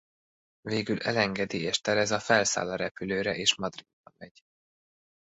Végül 0.61 0.97
elengedi 0.99 1.61
és 1.61 1.79
Teresa 1.81 2.19
felszáll 2.19 2.69
a 2.71 2.75
repülőre 2.75 3.35
és 3.35 3.55
Madridba 3.55 4.11
megy. 4.17 4.43